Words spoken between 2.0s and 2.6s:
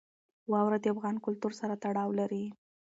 لري.